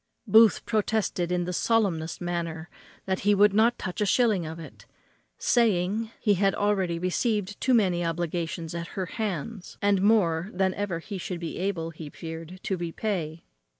Booth 0.25 0.65
protested 0.65 1.31
in 1.31 1.43
the 1.45 1.53
solemnest 1.53 2.21
manner 2.21 2.71
that 3.05 3.19
he 3.19 3.35
would 3.35 3.53
not 3.53 3.77
touch 3.77 4.01
a 4.01 4.05
shilling 4.07 4.47
of 4.47 4.57
it, 4.57 4.87
saying, 5.37 6.09
he 6.19 6.33
had 6.33 6.55
already 6.55 6.97
received 6.97 7.61
too 7.61 7.75
many 7.75 8.03
obligations 8.03 8.73
at 8.73 8.87
her 8.97 9.05
hands, 9.05 9.77
and 9.79 10.01
more 10.01 10.49
than 10.55 10.73
ever 10.73 10.97
he 10.97 11.19
should 11.19 11.39
be 11.39 11.59
able, 11.59 11.91
he 11.91 12.09
feared, 12.09 12.59
to 12.63 12.75
repay. 12.77 13.43